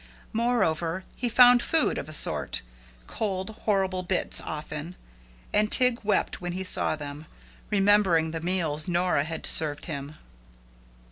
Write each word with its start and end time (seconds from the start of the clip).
Moreover, 0.33 1.03
he 1.15 1.29
found 1.29 1.61
food 1.61 1.99
of 1.99 2.09
a 2.09 2.11
sort 2.11 2.63
cold, 3.05 3.51
horrible 3.65 4.01
bits 4.01 4.41
often, 4.43 4.95
and 5.53 5.71
Tig 5.71 5.99
wept 6.03 6.41
when 6.41 6.53
he 6.53 6.63
saw 6.63 6.95
them, 6.95 7.27
remembering 7.69 8.31
the 8.31 8.41
meals 8.41 8.87
Nora 8.87 9.23
had 9.25 9.45
served 9.45 9.85
him. 9.85 10.15